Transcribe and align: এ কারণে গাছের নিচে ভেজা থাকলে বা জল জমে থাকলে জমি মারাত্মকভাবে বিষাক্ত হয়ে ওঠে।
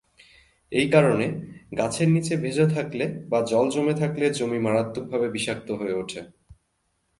এ 0.71 0.83
কারণে 0.91 1.25
গাছের 1.77 2.07
নিচে 2.07 2.33
ভেজা 2.37 2.65
থাকলে 2.67 3.05
বা 3.29 3.39
জল 3.41 3.65
জমে 3.69 3.93
থাকলে 3.93 4.25
জমি 4.33 4.59
মারাত্মকভাবে 4.59 5.27
বিষাক্ত 5.29 5.67
হয়ে 5.71 5.93
ওঠে। 5.93 6.21